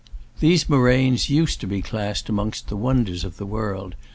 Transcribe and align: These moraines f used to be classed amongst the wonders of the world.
These 0.39 0.67
moraines 0.67 1.25
f 1.25 1.29
used 1.29 1.61
to 1.61 1.67
be 1.67 1.83
classed 1.83 2.27
amongst 2.27 2.69
the 2.69 2.75
wonders 2.75 3.23
of 3.23 3.37
the 3.37 3.45
world. 3.45 3.93